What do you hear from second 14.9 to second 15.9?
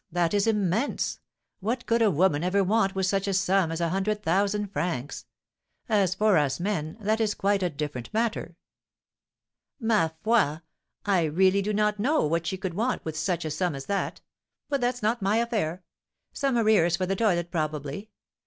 not my affair.